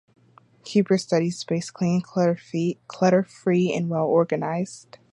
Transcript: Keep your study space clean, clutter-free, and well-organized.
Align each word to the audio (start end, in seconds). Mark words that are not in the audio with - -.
Keep 0.63 0.89
your 0.89 0.97
study 0.97 1.29
space 1.29 1.69
clean, 1.69 2.01
clutter-free, 2.01 3.71
and 3.71 3.87
well-organized. 3.87 4.97